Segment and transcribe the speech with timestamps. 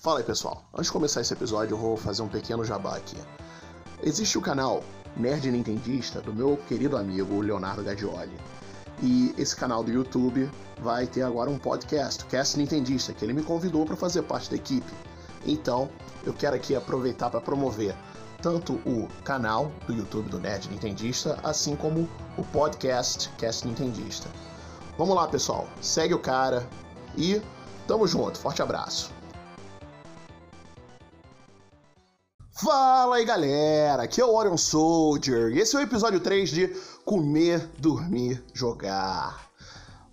[0.00, 3.18] Fala aí pessoal, antes de começar esse episódio eu vou fazer um pequeno jabá aqui.
[4.02, 4.82] Existe o canal
[5.14, 8.34] Nerd Nintendista do meu querido amigo Leonardo Gadioli.
[9.02, 13.42] E esse canal do YouTube vai ter agora um podcast, Cast Nintendista, que ele me
[13.42, 14.90] convidou para fazer parte da equipe.
[15.44, 15.90] Então,
[16.24, 17.94] eu quero aqui aproveitar para promover
[18.40, 22.08] tanto o canal do YouTube do Nerd Nintendista, assim como
[22.38, 24.30] o podcast Cast Nintendista.
[24.96, 26.66] Vamos lá, pessoal, segue o cara
[27.18, 27.42] e
[27.86, 28.38] tamo junto.
[28.38, 29.19] Forte abraço.
[32.62, 36.66] Fala aí galera, aqui é o Orion Soldier e esse é o episódio 3 de
[37.06, 39.50] Comer, Dormir, Jogar.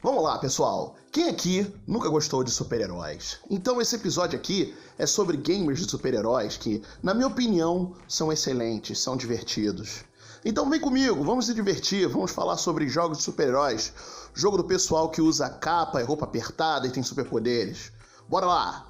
[0.01, 3.39] Vamos lá pessoal, quem aqui nunca gostou de super-heróis?
[3.49, 8.97] Então esse episódio aqui é sobre gamers de super-heróis que, na minha opinião, são excelentes,
[8.97, 10.05] são divertidos.
[10.45, 13.91] Então vem comigo, vamos se divertir, vamos falar sobre jogos de super-heróis,
[14.33, 17.91] jogo do pessoal que usa capa e roupa apertada e tem superpoderes.
[18.29, 18.86] Bora lá!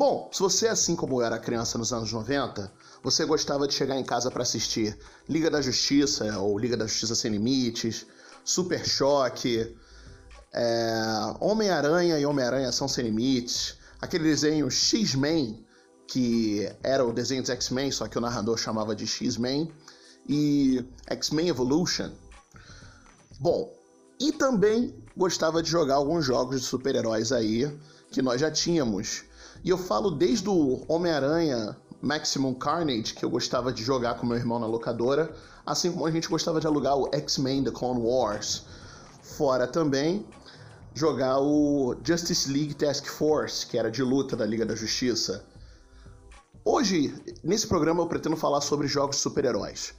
[0.00, 3.98] Bom, se você, assim como eu era criança nos anos 90, você gostava de chegar
[3.98, 4.98] em casa para assistir
[5.28, 8.06] Liga da Justiça ou Liga da Justiça Sem Limites,
[8.42, 9.76] Super Choque,
[10.54, 11.02] é,
[11.38, 15.66] Homem-Aranha e Homem-Aranha São Sem Limites, aquele desenho X-Men,
[16.06, 19.70] que era o desenho dos X-Men, só que o narrador chamava de X-Men,
[20.26, 22.10] e X-Men Evolution.
[23.38, 23.70] Bom,
[24.18, 27.70] e também gostava de jogar alguns jogos de super-heróis aí
[28.10, 29.28] que nós já tínhamos
[29.62, 34.36] e eu falo desde o Homem-Aranha Maximum Carnage, que eu gostava de jogar com meu
[34.36, 35.34] irmão na locadora,
[35.66, 38.64] assim como a gente gostava de alugar o X-Men The Clone Wars.
[39.22, 40.26] Fora também
[40.94, 45.44] jogar o Justice League Task Force, que era de luta da Liga da Justiça.
[46.64, 49.94] Hoje, nesse programa, eu pretendo falar sobre jogos de super-heróis.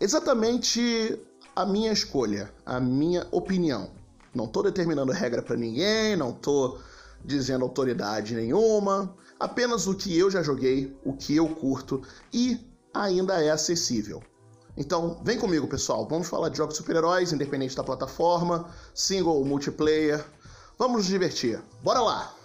[0.00, 1.18] Exatamente
[1.54, 3.90] a minha escolha, a minha opinião.
[4.34, 6.80] Não estou determinando regra para ninguém, não estou
[7.24, 12.02] dizendo autoridade nenhuma, apenas o que eu já joguei, o que eu curto
[12.32, 12.60] e
[12.92, 14.22] ainda é acessível.
[14.76, 16.06] Então, vem comigo, pessoal.
[16.08, 20.24] Vamos falar de jogos super-heróis, independente da plataforma, single ou multiplayer.
[20.78, 21.62] Vamos nos divertir.
[21.82, 22.43] Bora lá!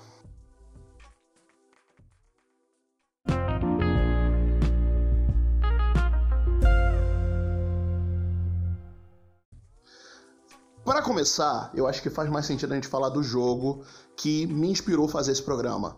[10.89, 13.83] Para começar, eu acho que faz mais sentido a gente falar do jogo
[14.17, 15.95] que me inspirou a fazer esse programa.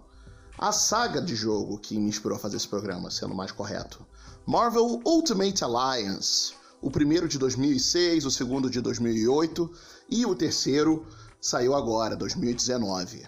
[0.58, 4.06] A saga de jogo que me inspirou a fazer esse programa, sendo mais correto.
[4.46, 6.54] Marvel Ultimate Alliance.
[6.82, 9.72] O primeiro de 2006, o segundo de 2008
[10.10, 11.06] e o terceiro
[11.40, 13.26] saiu agora, 2019.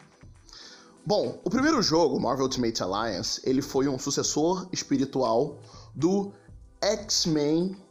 [1.06, 5.62] Bom, o primeiro jogo, Marvel Ultimate Alliance, ele foi um sucessor espiritual
[5.96, 6.34] do
[6.82, 7.82] X-Men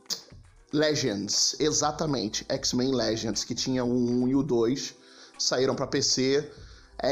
[0.72, 4.94] Legends, exatamente, X-Men Legends, que tinha o 1 e o 2,
[5.38, 6.50] saíram para PC,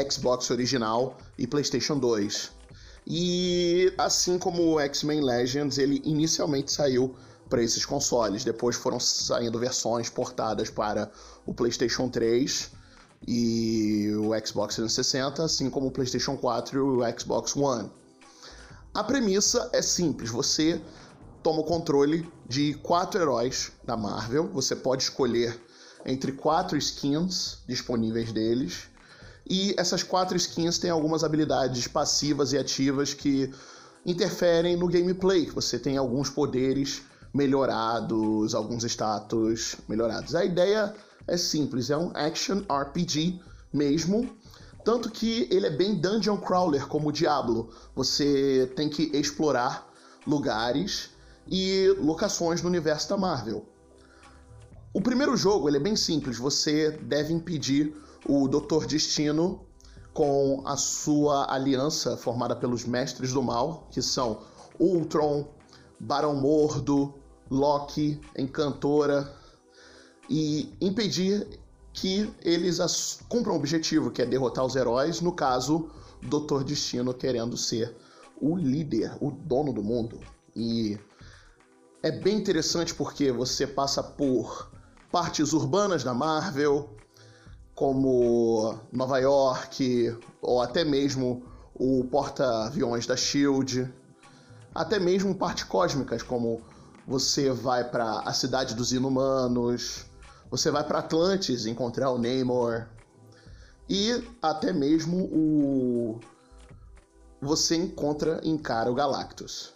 [0.09, 2.51] Xbox original e PlayStation 2.
[3.05, 7.15] E assim como o X-Men Legends, ele inicialmente saiu
[7.49, 11.11] para esses consoles, depois foram saindo versões portadas para
[11.45, 12.71] o PlayStation 3
[13.27, 17.91] e o Xbox 360, assim como o PlayStation 4 e o Xbox One.
[18.93, 20.81] A premissa é simples, você
[21.43, 24.49] toma o controle de quatro heróis da Marvel.
[24.53, 25.59] Você pode escolher
[26.05, 28.89] entre quatro skins disponíveis deles.
[29.49, 33.51] E essas quatro skins têm algumas habilidades passivas e ativas que
[34.05, 35.49] interferem no gameplay.
[35.49, 37.01] Você tem alguns poderes
[37.33, 40.35] melhorados, alguns status melhorados.
[40.35, 40.93] A ideia
[41.27, 43.41] é simples, é um action RPG
[43.73, 44.29] mesmo,
[44.83, 47.69] tanto que ele é bem dungeon crawler como o Diablo.
[47.95, 49.87] Você tem que explorar
[50.25, 51.09] lugares
[51.47, 53.65] e locações no universo da Marvel.
[54.93, 57.95] O primeiro jogo ele é bem simples, você deve impedir
[58.27, 59.65] o Doutor Destino
[60.13, 64.41] com a sua aliança formada pelos Mestres do Mal, que são
[64.79, 65.47] Ultron,
[65.99, 67.13] Barão Mordo,
[67.49, 69.33] Loki, Encantora,
[70.29, 71.47] e impedir
[71.93, 75.89] que eles cumpram o objetivo, que é derrotar os heróis, no caso,
[76.21, 77.95] Doutor Destino querendo ser
[78.39, 80.19] o líder, o dono do mundo.
[80.55, 80.97] E
[82.03, 84.71] é bem interessante porque você passa por
[85.11, 86.89] partes urbanas da Marvel,
[87.75, 91.43] como Nova York, ou até mesmo
[91.75, 93.91] o porta-aviões da Shield,
[94.73, 96.61] até mesmo partes cósmicas, como
[97.07, 100.05] você vai para a cidade dos Inumanos,
[100.49, 102.87] você vai para Atlantis encontrar o Namor,
[103.89, 106.19] e até mesmo o
[107.41, 109.73] você encontra e encara o Galactus.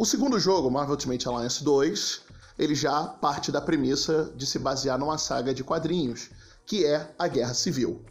[0.00, 2.22] O segundo jogo, Marvel Ultimate Alliance 2,
[2.58, 6.30] ele já parte da premissa de se basear numa saga de quadrinhos,
[6.64, 8.02] que é a Guerra Civil.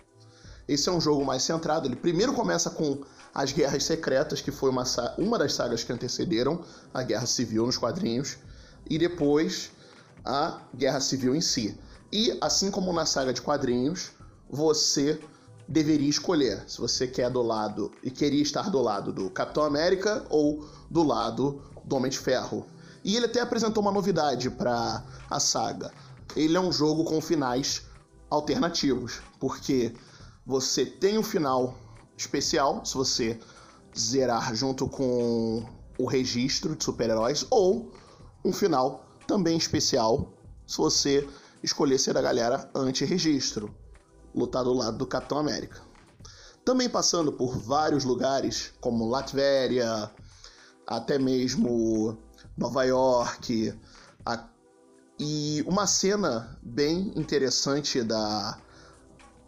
[0.68, 3.02] Esse é um jogo mais centrado, ele primeiro começa com
[3.34, 4.84] as Guerras Secretas, que foi uma,
[5.18, 6.64] uma das sagas que antecederam
[6.94, 8.38] a Guerra Civil nos quadrinhos,
[8.88, 9.72] e depois
[10.24, 11.76] a Guerra Civil em si.
[12.12, 14.12] E assim como na saga de quadrinhos,
[14.48, 15.20] você
[15.68, 20.24] deveria escolher se você quer do lado e queria estar do lado do Capitão América
[20.30, 22.66] ou do lado do Homem de Ferro.
[23.04, 25.92] E ele até apresentou uma novidade para a saga.
[26.36, 27.82] Ele é um jogo com finais
[28.30, 29.94] alternativos, porque
[30.46, 31.76] você tem um final
[32.16, 33.40] especial se você
[33.98, 35.66] zerar junto com
[35.98, 37.92] o registro de super-heróis ou
[38.46, 40.32] um final também especial
[40.68, 41.28] se você
[41.64, 43.74] escolher ser da galera anti-registro,
[44.36, 45.82] lutar do lado do Capitão América.
[46.64, 50.12] Também passando por vários lugares, como Latvéria,
[50.90, 52.18] até mesmo
[52.58, 53.74] Nova York,
[54.26, 54.44] a...
[55.20, 58.58] e uma cena bem interessante da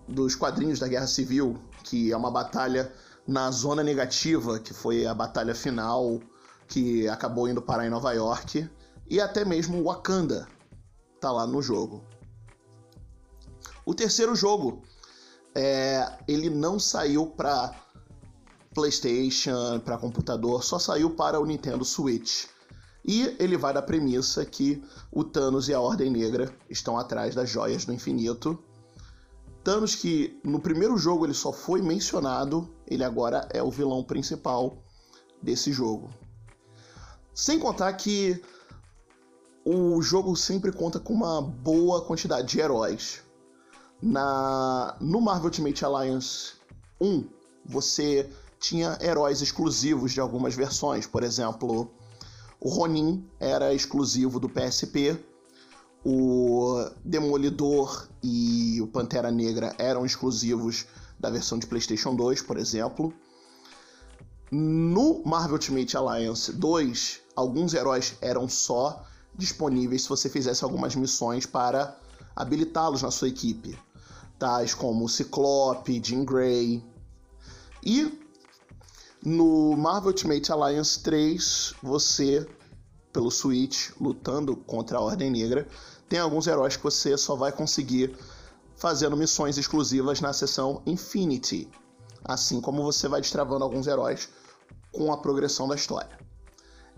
[0.08, 2.94] dos quadrinhos da Guerra Civil, que é uma batalha
[3.26, 6.20] na zona negativa, que foi a batalha final
[6.68, 8.70] que acabou indo parar em Nova York,
[9.10, 10.48] e até mesmo Wakanda
[11.20, 12.04] tá lá no jogo.
[13.86, 14.82] O terceiro jogo,
[15.56, 17.74] é, ele não saiu para
[18.74, 22.46] PlayStation, para computador, só saiu para o Nintendo Switch.
[23.04, 27.50] E ele vai da premissa que o Thanos e a Ordem Negra estão atrás das
[27.50, 28.64] joias do infinito
[29.64, 34.78] Thanos que no primeiro jogo ele só foi mencionado, ele agora é o vilão principal
[35.42, 36.10] desse jogo.
[37.34, 38.42] Sem contar que
[39.64, 43.22] o jogo sempre conta com uma boa quantidade de heróis.
[44.02, 46.54] Na no Marvel Ultimate Alliance
[47.00, 47.30] 1,
[47.64, 48.28] você
[48.62, 51.92] tinha heróis exclusivos de algumas versões, por exemplo,
[52.60, 55.20] o Ronin era exclusivo do PSP,
[56.06, 60.86] o Demolidor e o Pantera Negra eram exclusivos
[61.20, 63.12] da versão de PlayStation 2, por exemplo.
[64.52, 69.04] No Marvel Ultimate Alliance 2, alguns heróis eram só
[69.36, 71.98] disponíveis se você fizesse algumas missões para
[72.36, 73.78] habilitá-los na sua equipe,
[74.38, 76.84] tais como Ciclope, Jean Grey.
[77.84, 78.22] E
[79.24, 82.48] no Marvel Ultimate Alliance 3, você,
[83.14, 85.68] pelo Switch, lutando contra a Ordem Negra,
[86.10, 88.18] tem alguns heróis que você só vai conseguir
[88.76, 91.70] fazendo missões exclusivas na seção Infinity,
[92.24, 94.28] assim como você vai destravando alguns heróis
[94.92, 96.20] com a progressão da história.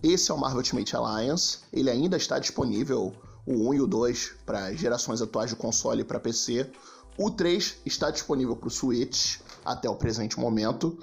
[0.01, 3.13] Esse é o Marvel Ultimate Alliance, ele ainda está disponível,
[3.45, 6.71] o 1 e o 2, para gerações atuais de console e para PC.
[7.17, 10.97] O 3 está disponível para o Switch até o presente momento.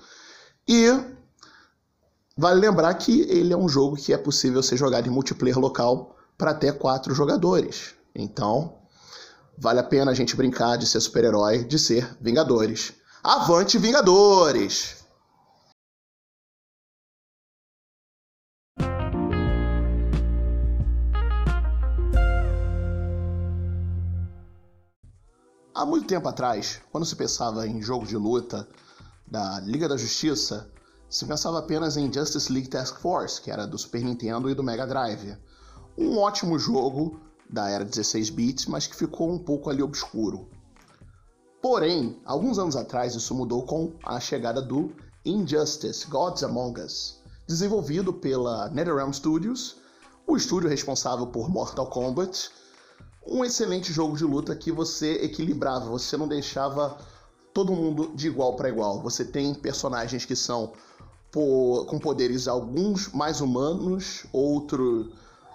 [0.73, 0.87] E
[2.37, 6.17] vale lembrar que ele é um jogo que é possível ser jogado em multiplayer local
[6.39, 7.97] para até quatro jogadores.
[8.15, 8.79] Então,
[9.59, 12.93] vale a pena a gente brincar de ser super-herói, de ser Vingadores.
[13.21, 15.05] Avante, Vingadores!
[25.75, 28.69] Há muito tempo atrás, quando se pensava em jogo de luta
[29.31, 30.71] da Liga da Justiça,
[31.09, 34.63] se pensava apenas em Justice League Task Force, que era do Super Nintendo e do
[34.63, 35.37] Mega Drive.
[35.97, 40.49] Um ótimo jogo da era 16 bits, mas que ficou um pouco ali obscuro.
[41.63, 44.93] Porém, alguns anos atrás isso mudou com a chegada do
[45.25, 49.77] Injustice Gods Among Us, desenvolvido pela NetherRealm Studios,
[50.27, 52.51] o estúdio responsável por Mortal Kombat,
[53.27, 56.97] um excelente jogo de luta que você equilibrava, você não deixava
[57.53, 59.01] todo mundo de igual para igual.
[59.03, 60.73] Você tem personagens que são
[61.33, 65.09] com poderes alguns mais humanos, outros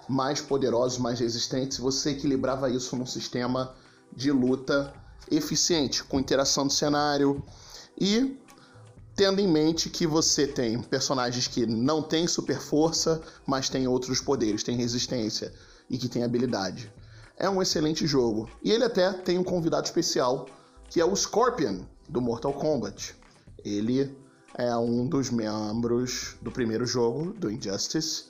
[0.08, 3.74] mais poderosos, mais resistentes, você equilibrava isso num sistema
[4.14, 4.94] de luta
[5.30, 7.42] eficiente, com interação do cenário
[7.98, 8.38] e
[9.14, 14.20] tendo em mente que você tem personagens que não têm super força, mas têm outros
[14.20, 15.52] poderes, têm resistência
[15.88, 16.92] e que têm habilidade.
[17.36, 18.48] É um excelente jogo.
[18.62, 20.46] E ele até tem um convidado especial,
[20.96, 23.14] que é o Scorpion, do Mortal Kombat.
[23.62, 24.16] Ele
[24.56, 28.24] é um dos membros do primeiro jogo, do Injustice,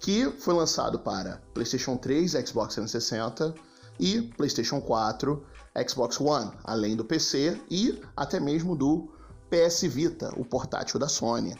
[0.00, 3.54] que foi lançado para PlayStation 3, Xbox 360
[3.98, 5.46] e PlayStation 4,
[5.88, 9.08] Xbox One, além do PC e até mesmo do
[9.48, 11.56] PS Vita, o portátil da Sony.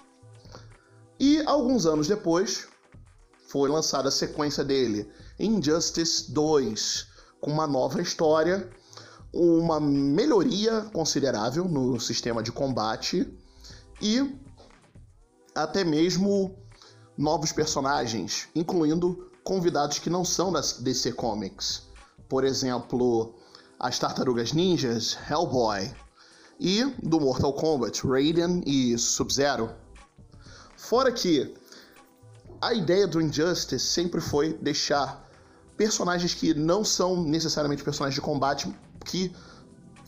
[1.19, 2.69] E alguns anos depois,
[3.49, 5.11] foi lançada a sequência dele,
[5.41, 7.07] Injustice 2,
[7.41, 8.71] com uma nova história,
[9.35, 13.29] uma melhoria considerável no sistema de combate
[14.01, 14.39] e
[15.55, 16.57] até mesmo
[17.19, 21.83] novos personagens, incluindo convidados que não são das DC Comics.
[22.29, 23.35] Por exemplo,
[23.79, 25.93] as Tartarugas Ninjas, Hellboy,
[26.59, 29.71] e do Mortal Kombat, Raiden e Sub-Zero.
[30.77, 31.55] Fora que
[32.61, 35.29] a ideia do Injustice sempre foi deixar
[35.77, 38.73] personagens que não são necessariamente personagens de combate
[39.05, 39.35] que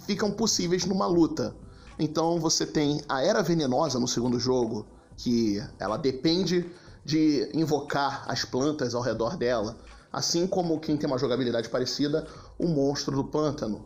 [0.07, 1.55] ficam possíveis numa luta.
[1.99, 4.87] Então você tem a Era Venenosa no segundo jogo,
[5.17, 6.71] que ela depende
[7.05, 9.76] de invocar as plantas ao redor dela,
[10.12, 12.26] assim como quem tem uma jogabilidade parecida,
[12.59, 13.85] o Monstro do Pântano.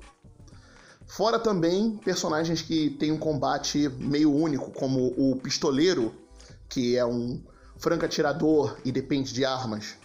[1.07, 6.14] Fora também personagens que têm um combate meio único, como o Pistoleiro,
[6.69, 7.43] que é um
[7.76, 9.97] franco atirador e depende de armas.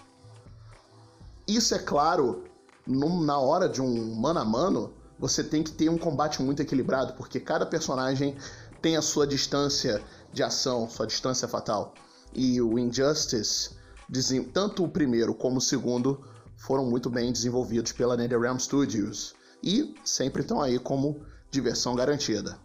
[1.48, 2.44] Isso é claro,
[2.88, 7.14] na hora de um mano a mano, você tem que ter um combate muito equilibrado,
[7.14, 8.36] porque cada personagem
[8.82, 11.94] tem a sua distância de ação, sua distância fatal.
[12.34, 13.72] E o Injustice,
[14.54, 16.22] tanto o primeiro como o segundo,
[16.58, 22.60] foram muito bem desenvolvidos pela NetherRealm Studios e sempre estão aí como diversão garantida.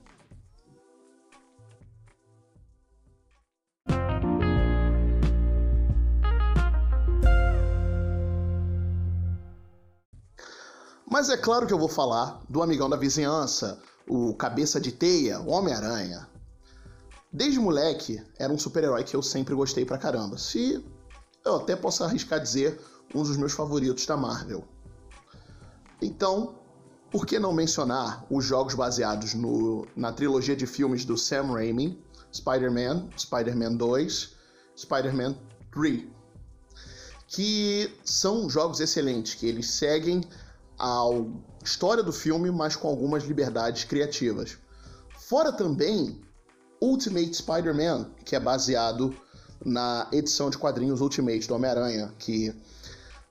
[11.21, 15.39] Mas é claro que eu vou falar do amigão da vizinhança, o cabeça de teia,
[15.39, 16.27] o Homem-Aranha.
[17.31, 20.39] Desde moleque, era um super-herói que eu sempre gostei pra caramba.
[20.39, 20.83] Se
[21.45, 22.81] eu até posso arriscar dizer
[23.15, 24.65] um dos meus favoritos da Marvel.
[26.01, 26.55] Então,
[27.11, 32.03] por que não mencionar os jogos baseados no, na trilogia de filmes do Sam Raimi,
[32.35, 34.37] Spider-Man, Spider-Man 2,
[34.75, 35.37] Spider-Man
[35.71, 36.03] 3,
[37.29, 40.23] que são jogos excelentes, que eles seguem
[40.81, 41.05] a
[41.63, 44.57] história do filme, mas com algumas liberdades criativas.
[45.19, 46.19] Fora também
[46.81, 49.15] Ultimate Spider-Man, que é baseado
[49.63, 52.55] na edição de quadrinhos Ultimate do Homem-Aranha, que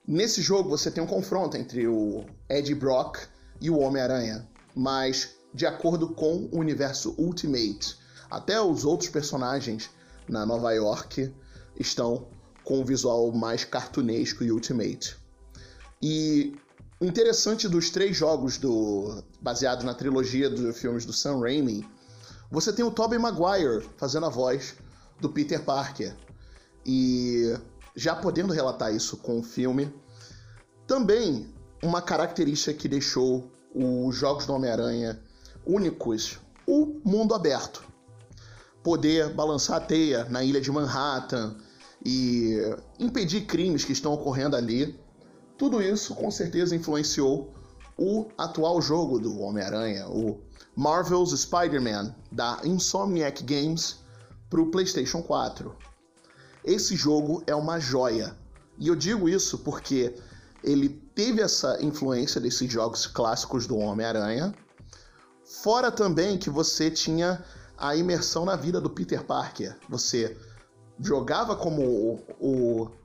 [0.06, 3.18] nesse jogo você tem um confronto entre o Eddie Brock
[3.60, 7.98] e o Homem-Aranha, mas de acordo com o universo Ultimate.
[8.30, 9.90] Até os outros personagens
[10.28, 11.34] na Nova York
[11.76, 12.28] estão
[12.62, 15.16] com um visual mais cartunesco e Ultimate.
[16.00, 16.56] E
[17.00, 21.88] o interessante dos três jogos do baseado na trilogia dos filmes do Sam Raimi,
[22.50, 24.74] você tem o Tobey Maguire fazendo a voz
[25.18, 26.14] do Peter Parker.
[26.84, 27.56] E
[27.96, 29.90] já podendo relatar isso com o filme,
[30.86, 31.48] também
[31.82, 35.18] uma característica que deixou os jogos do Homem-Aranha
[35.66, 37.82] únicos, o mundo aberto.
[38.82, 41.56] Poder balançar a teia na ilha de Manhattan
[42.04, 42.58] e
[42.98, 44.98] impedir crimes que estão ocorrendo ali
[45.60, 47.52] tudo isso com certeza influenciou
[47.98, 50.40] o atual jogo do Homem-Aranha, o
[50.74, 53.96] Marvel's Spider-Man da Insomniac Games
[54.48, 55.76] para o PlayStation 4.
[56.64, 58.34] Esse jogo é uma joia.
[58.78, 60.14] E eu digo isso porque
[60.64, 64.54] ele teve essa influência desses jogos clássicos do Homem-Aranha.
[65.44, 67.44] Fora também que você tinha
[67.76, 69.76] a imersão na vida do Peter Parker.
[69.90, 70.38] Você
[70.98, 72.99] jogava como o, o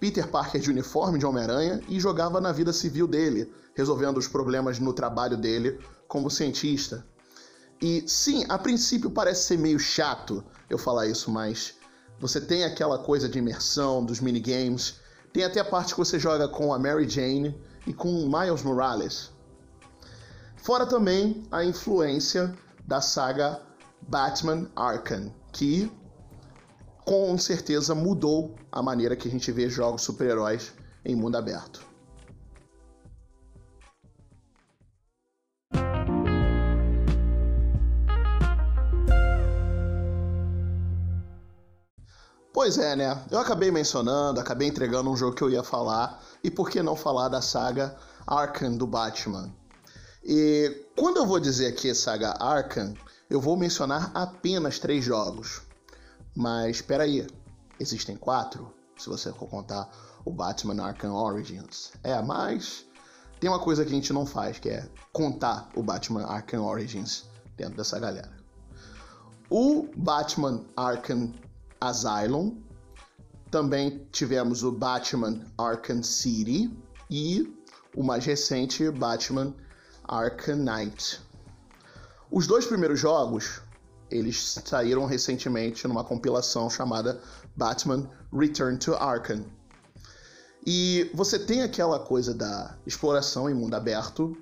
[0.00, 4.78] Peter Parker de uniforme de Homem-Aranha e jogava na vida civil dele, resolvendo os problemas
[4.78, 5.78] no trabalho dele
[6.08, 7.06] como cientista.
[7.82, 11.74] E sim, a princípio parece ser meio chato eu falar isso, mas
[12.18, 14.96] você tem aquela coisa de imersão dos minigames,
[15.32, 17.54] tem até a parte que você joga com a Mary Jane
[17.86, 19.30] e com Miles Morales.
[20.56, 22.54] Fora também a influência
[22.86, 23.60] da saga
[24.02, 25.90] Batman Arkham, que
[27.10, 30.72] com certeza mudou a maneira que a gente vê jogos super-heróis
[31.04, 31.84] em mundo aberto.
[42.52, 43.20] Pois é, né?
[43.28, 46.94] Eu acabei mencionando, acabei entregando um jogo que eu ia falar, e por que não
[46.94, 49.52] falar da saga Arkham do Batman?
[50.22, 52.94] E quando eu vou dizer aqui saga Arkham,
[53.28, 55.68] eu vou mencionar apenas três jogos.
[56.34, 57.26] Mas espera aí,
[57.78, 59.90] existem quatro, se você for contar
[60.24, 61.92] o Batman Arkham Origins.
[62.02, 62.84] É, mas
[63.38, 67.24] tem uma coisa que a gente não faz, que é contar o Batman Arkham Origins
[67.56, 68.32] dentro dessa galera.
[69.48, 71.32] O Batman Arkham
[71.80, 72.56] Asylum,
[73.50, 76.70] também tivemos o Batman Arkham City
[77.10, 77.52] e
[77.96, 79.52] o mais recente Batman
[80.04, 81.20] Arkham Knight.
[82.30, 83.60] Os dois primeiros jogos
[84.10, 87.20] eles saíram recentemente numa compilação chamada
[87.56, 89.44] Batman Return to Arkham.
[90.66, 94.36] E você tem aquela coisa da exploração em mundo aberto,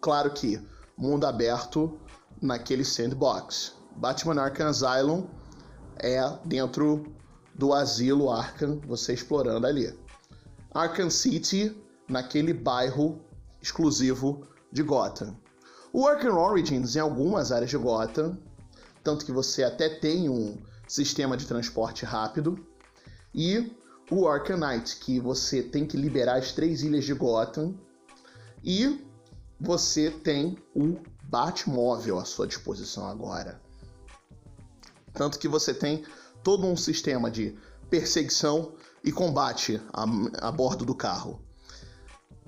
[0.00, 0.60] claro que
[0.96, 1.98] mundo aberto
[2.40, 3.72] naquele sandbox.
[3.96, 5.26] Batman Arkham Asylum
[5.96, 7.04] é dentro
[7.54, 9.96] do asilo Arkham, você explorando ali.
[10.74, 11.76] Arkham City,
[12.08, 13.20] naquele bairro
[13.60, 15.36] exclusivo de Gotham.
[15.92, 18.38] O Arkham Origins em algumas áreas de Gotham,
[19.02, 22.58] tanto que você até tem um sistema de transporte rápido,
[23.34, 23.74] e
[24.10, 27.74] o Knight, que você tem que liberar as três ilhas de Gotham,
[28.62, 29.04] e
[29.58, 33.60] você tem o Batmóvel à sua disposição agora.
[35.14, 36.04] Tanto que você tem
[36.42, 37.56] todo um sistema de
[37.88, 40.04] perseguição e combate a,
[40.48, 41.40] a bordo do carro.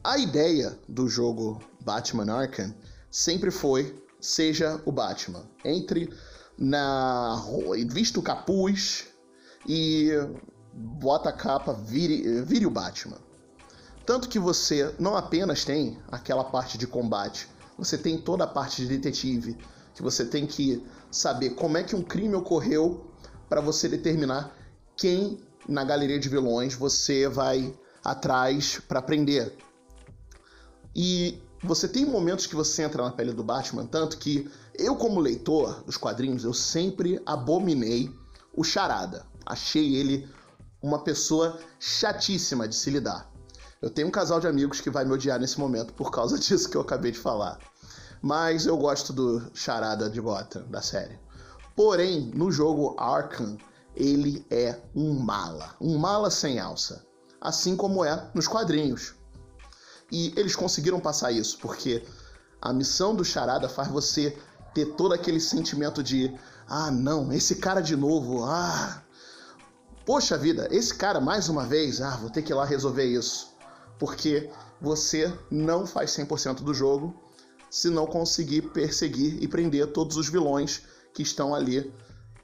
[0.02, 2.75] A ideia do jogo Batman Arkham
[3.11, 5.44] sempre foi seja o Batman.
[5.64, 6.12] Entre
[6.58, 7.42] na
[7.88, 9.06] vista o capuz
[9.66, 10.11] e
[10.73, 13.18] bota a capa, vire, vire o Batman.
[14.06, 18.82] Tanto que você não apenas tem aquela parte de combate, você tem toda a parte
[18.82, 19.56] de detetive,
[19.94, 23.11] que você tem que saber como é que um crime ocorreu
[23.49, 24.54] para você determinar
[24.96, 29.56] quem na galeria de vilões você vai atrás para prender.
[30.94, 35.21] E você tem momentos que você entra na pele do Batman, tanto que eu, como
[35.21, 38.12] leitor dos quadrinhos, eu sempre abominei
[38.57, 39.26] o Charada.
[39.47, 40.28] Achei ele
[40.83, 43.31] uma pessoa chatíssima de se lidar.
[43.81, 46.69] Eu tenho um casal de amigos que vai me odiar nesse momento por causa disso
[46.69, 47.59] que eu acabei de falar.
[48.23, 51.19] Mas eu gosto do Charada de Gotham, da série.
[51.76, 53.59] Porém, no jogo Arkham,
[53.95, 55.75] ele é um mala.
[55.81, 57.04] Um mala sem alça.
[57.40, 59.14] Assim como é nos quadrinhos.
[60.11, 62.02] E eles conseguiram passar isso, porque
[62.61, 64.37] a missão do Charada faz você
[64.75, 66.35] ter todo aquele sentimento de:
[66.69, 69.02] ah, não, esse cara de novo, ah.
[70.04, 73.54] Poxa vida, esse cara mais uma vez, ah, vou ter que ir lá resolver isso.
[73.99, 74.50] Porque
[74.81, 77.14] você não faz 100% do jogo
[77.71, 80.83] se não conseguir perseguir e prender todos os vilões
[81.14, 81.93] que estão ali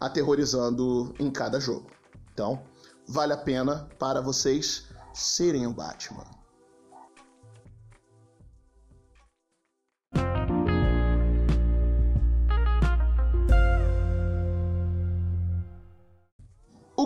[0.01, 1.91] aterrorizando em cada jogo.
[2.33, 2.63] Então,
[3.07, 6.40] vale a pena para vocês serem o Batman.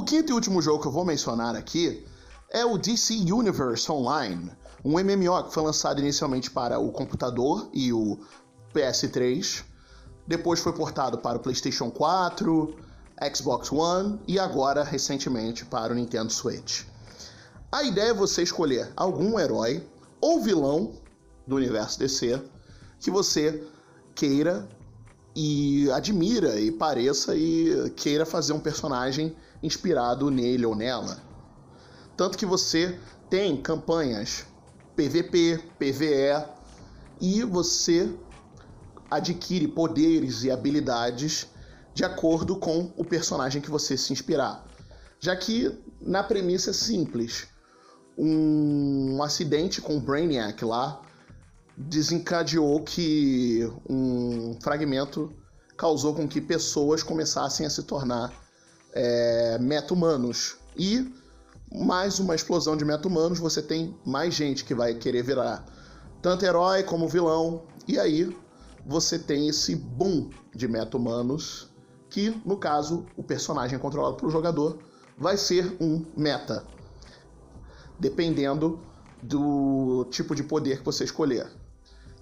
[0.05, 2.05] O quinto e último jogo que eu vou mencionar aqui
[2.51, 4.53] é o DC Universe Online,
[4.85, 8.19] um MMO que foi lançado inicialmente para o computador e o
[8.75, 9.64] PS3,
[10.27, 12.77] depois foi portado para o PlayStation 4,
[13.35, 16.83] Xbox One e agora recentemente para o Nintendo Switch.
[17.73, 19.88] A ideia é você escolher algum herói
[20.21, 20.93] ou vilão
[21.47, 22.43] do universo DC
[23.01, 23.67] que você
[24.14, 24.69] queira
[25.35, 31.18] e admira e pareça e queira fazer um personagem inspirado nele ou nela.
[32.16, 34.47] Tanto que você tem campanhas
[34.94, 36.44] PVP, PVE
[37.20, 38.09] e você
[39.11, 41.49] adquire poderes e habilidades
[41.92, 44.64] de acordo com o personagem que você se inspirar.
[45.18, 47.49] Já que na premissa é simples,
[48.16, 51.01] um acidente com o Brainiac lá
[51.76, 55.32] desencadeou que um fragmento
[55.76, 58.32] causou com que pessoas começassem a se tornar
[58.92, 60.56] é, meta-humanos.
[60.76, 61.12] E
[61.72, 65.64] mais uma explosão de meta-humanos, você tem mais gente que vai querer virar
[66.22, 67.64] tanto herói como vilão.
[67.88, 68.34] E aí
[68.87, 71.70] você tem esse boom de meta-humanos,
[72.08, 74.78] que no caso o personagem controlado pelo jogador
[75.18, 76.64] vai ser um meta,
[77.98, 78.80] dependendo
[79.22, 81.63] do tipo de poder que você escolher.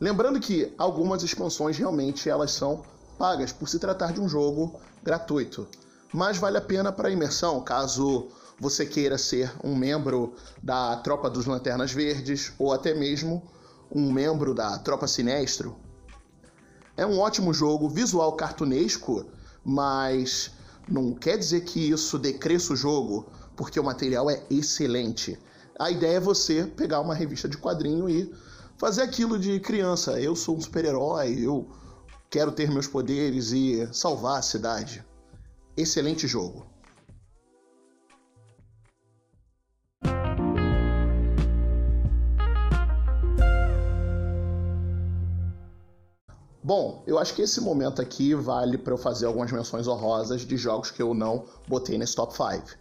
[0.02, 2.82] Lembrando que algumas expansões realmente elas são
[3.16, 5.68] pagas por se tratar de um jogo gratuito,
[6.12, 8.26] mas vale a pena para imersão, caso
[8.58, 13.44] você queira ser um membro da Tropa dos Lanternas Verdes ou até mesmo
[13.94, 15.76] um membro da Tropa Sinestro,
[16.96, 19.24] é um ótimo jogo, visual cartunesco,
[19.64, 20.50] mas
[20.88, 25.38] não quer dizer que isso decresça o jogo, porque o material é excelente.
[25.78, 28.34] A ideia é você pegar uma revista de quadrinho e
[28.82, 30.20] fazer aquilo de criança.
[30.20, 31.68] Eu sou um super-herói, eu
[32.28, 35.06] quero ter meus poderes e salvar a cidade.
[35.76, 36.66] Excelente jogo.
[46.64, 50.56] Bom, eu acho que esse momento aqui vale para eu fazer algumas menções honrosas de
[50.56, 52.76] jogos que eu não botei nesse top 5.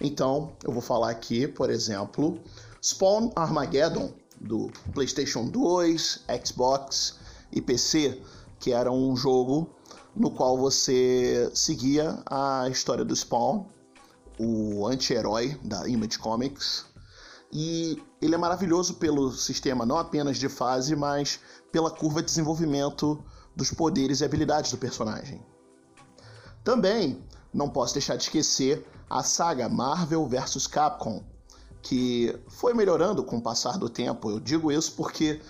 [0.00, 2.40] Então, eu vou falar aqui, por exemplo,
[2.82, 7.18] Spawn Armageddon, do PlayStation 2, Xbox
[7.50, 8.20] e PC,
[8.58, 9.70] que era um jogo
[10.14, 13.64] no qual você seguia a história do Spawn,
[14.38, 16.84] o anti-herói da Image Comics.
[17.52, 21.38] E ele é maravilhoso pelo sistema não apenas de fase, mas
[21.70, 23.22] pela curva de desenvolvimento
[23.54, 25.44] dos poderes e habilidades do personagem.
[26.64, 31.22] Também não posso deixar de esquecer a saga Marvel vs Capcom,
[31.82, 34.30] que foi melhorando com o passar do tempo.
[34.30, 35.40] Eu digo isso porque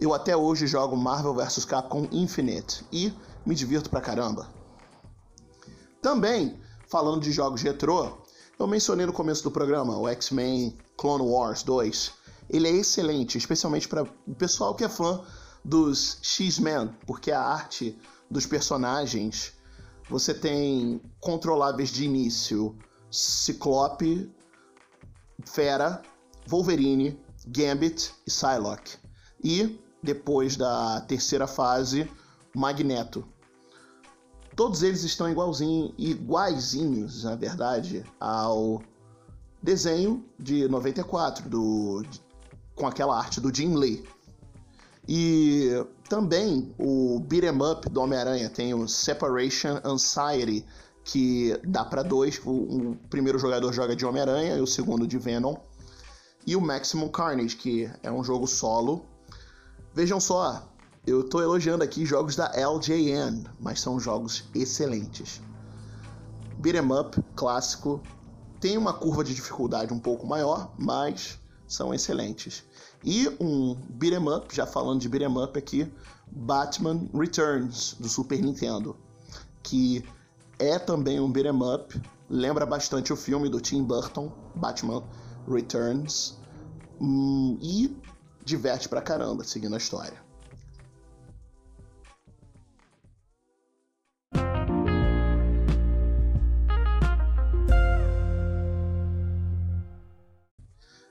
[0.00, 3.12] eu até hoje jogo Marvel vs Capcom Infinite e
[3.44, 4.48] me divirto pra caramba.
[6.00, 8.18] Também, falando de jogos retrô,
[8.58, 12.12] eu mencionei no começo do programa o X-Men Clone Wars 2.
[12.48, 15.22] Ele é excelente, especialmente para o pessoal que é fã
[15.64, 17.98] dos X-Men, porque a arte
[18.30, 19.52] dos personagens
[20.08, 22.76] você tem controláveis de início
[23.10, 24.30] Ciclope,
[25.44, 26.02] Fera,
[26.46, 28.96] Wolverine, Gambit e Psylocke.
[29.42, 32.10] E, depois da terceira fase,
[32.54, 33.24] Magneto.
[34.56, 38.82] Todos eles estão igualzinho, iguaizinhos, na verdade, ao
[39.62, 42.02] desenho de 94, do,
[42.74, 44.04] com aquela arte do Jim Lee.
[45.08, 45.70] E
[46.08, 50.64] também o beat'em up do Homem-Aranha tem o Separation Anxiety,
[51.04, 52.40] que dá para dois.
[52.44, 55.56] O, o, primeiro jogador joga de Homem-Aranha e o segundo de Venom.
[56.46, 59.04] E o Maximum Carnage, que é um jogo solo.
[59.94, 60.66] Vejam só,
[61.06, 65.40] eu tô elogiando aqui jogos da LJN, mas são jogos excelentes.
[66.58, 68.00] Beat'em up, clássico,
[68.60, 72.64] tem uma curva de dificuldade um pouco maior, mas são excelentes.
[73.02, 75.90] E um beat'em up, já falando de beat'em up aqui,
[76.30, 78.96] Batman Returns do Super Nintendo,
[79.62, 80.04] que
[80.60, 85.02] é também um beat'em up, lembra bastante o filme do Tim Burton, Batman
[85.48, 86.38] Returns,
[87.00, 87.96] hum, e
[88.44, 90.22] diverte pra caramba seguindo a história.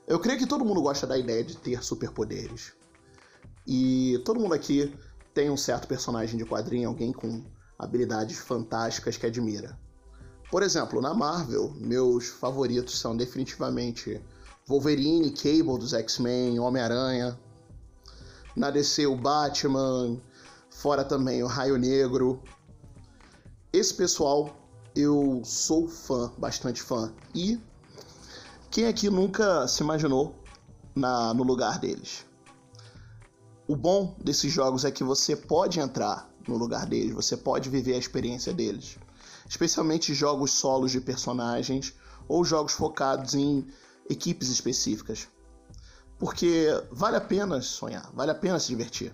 [0.07, 2.73] Eu creio que todo mundo gosta da ideia de ter superpoderes.
[3.65, 4.95] E todo mundo aqui
[5.33, 7.43] tem um certo personagem de quadrinho, alguém com
[7.79, 9.79] habilidades fantásticas que admira.
[10.51, 14.21] Por exemplo, na Marvel, meus favoritos são definitivamente
[14.67, 17.39] Wolverine, Cable dos X-Men, Homem-Aranha.
[18.55, 20.19] Na DC, o Batman,
[20.69, 22.41] fora também o Raio Negro.
[23.71, 24.55] Esse pessoal
[24.95, 27.13] eu sou fã, bastante fã.
[27.33, 27.59] E
[28.69, 30.35] quem aqui nunca se imaginou
[30.95, 32.25] na, no lugar deles?
[33.67, 37.93] O bom desses jogos é que você pode entrar no lugar deles, você pode viver
[37.93, 38.97] a experiência deles.
[39.47, 41.93] Especialmente jogos solos de personagens
[42.27, 43.65] ou jogos focados em
[44.09, 45.27] equipes específicas.
[46.17, 49.13] Porque vale a pena sonhar, vale a pena se divertir.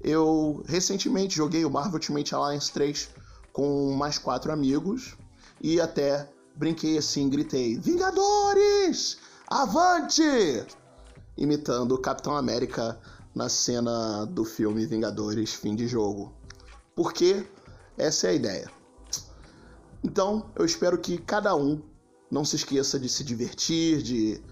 [0.00, 3.08] Eu recentemente joguei o Marvel Ultimate Alliance 3
[3.52, 5.16] com mais quatro amigos
[5.60, 9.18] e até brinquei assim, gritei: Vingadores!
[9.46, 10.66] Avante!
[11.36, 12.98] Imitando o Capitão América
[13.34, 16.32] na cena do filme Vingadores Fim de Jogo.
[16.94, 17.46] Porque
[17.96, 18.70] essa é a ideia.
[20.04, 21.80] Então, eu espero que cada um
[22.30, 24.42] não se esqueça de se divertir, de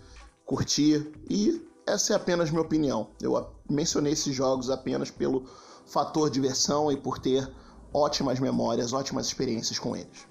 [0.44, 3.08] curtir e essa é apenas minha opinião.
[3.20, 5.44] Eu mencionei esses jogos apenas pelo
[5.86, 7.50] fator diversão e por ter
[7.92, 10.26] ótimas memórias, ótimas experiências com eles.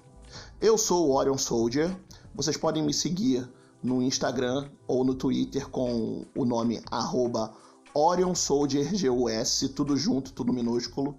[0.60, 1.94] Eu sou o Orion Soldier.
[2.34, 3.46] Vocês podem me seguir
[3.82, 7.52] no Instagram ou no Twitter com o nome arroba
[7.94, 11.18] Orion Soldier GUS, tudo junto, tudo minúsculo,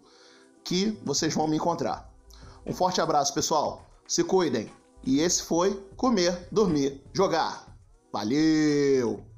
[0.63, 2.11] que vocês vão me encontrar.
[2.65, 3.85] Um forte abraço, pessoal.
[4.07, 4.71] Se cuidem.
[5.03, 7.75] E esse foi Comer, Dormir, Jogar.
[8.13, 9.30] Valeu!